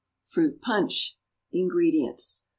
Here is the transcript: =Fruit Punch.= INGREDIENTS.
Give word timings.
=Fruit 0.23 0.59
Punch.= 0.63 1.15
INGREDIENTS. 1.53 2.41